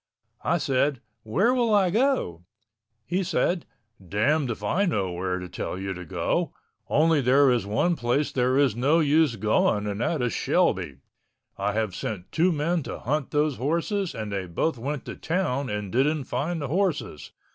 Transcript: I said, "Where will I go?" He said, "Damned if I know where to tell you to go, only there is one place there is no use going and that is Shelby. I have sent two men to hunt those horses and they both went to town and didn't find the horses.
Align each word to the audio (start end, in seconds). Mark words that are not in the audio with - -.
I 0.43 0.57
said, 0.57 0.99
"Where 1.21 1.53
will 1.53 1.71
I 1.75 1.91
go?" 1.91 2.41
He 3.05 3.21
said, 3.21 3.67
"Damned 4.03 4.49
if 4.49 4.63
I 4.63 4.87
know 4.87 5.11
where 5.11 5.37
to 5.37 5.47
tell 5.47 5.77
you 5.77 5.93
to 5.93 6.03
go, 6.05 6.55
only 6.87 7.21
there 7.21 7.51
is 7.51 7.67
one 7.67 7.95
place 7.95 8.31
there 8.31 8.57
is 8.57 8.75
no 8.75 8.99
use 8.99 9.35
going 9.35 9.85
and 9.85 10.01
that 10.01 10.23
is 10.23 10.33
Shelby. 10.33 10.97
I 11.55 11.73
have 11.73 11.93
sent 11.93 12.31
two 12.31 12.51
men 12.51 12.81
to 12.81 12.97
hunt 12.97 13.29
those 13.29 13.57
horses 13.57 14.15
and 14.15 14.31
they 14.31 14.47
both 14.47 14.79
went 14.79 15.05
to 15.05 15.15
town 15.15 15.69
and 15.69 15.91
didn't 15.91 16.23
find 16.23 16.59
the 16.63 16.67
horses. 16.67 17.29